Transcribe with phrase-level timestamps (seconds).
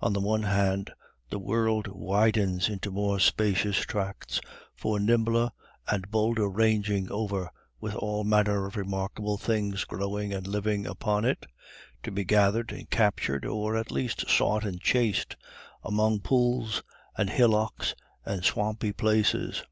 [0.00, 0.92] On the one hand,
[1.30, 4.40] the world widens into more spacious tracts
[4.76, 5.50] for nimbler
[5.88, 7.50] and bolder ranging over
[7.80, 11.46] with all manner of remarkable things growing and living upon it,
[12.04, 15.34] to be gathered and captured, or at least sought and chased,
[15.82, 16.84] among pools,
[17.18, 19.64] and hillocks and swampy places.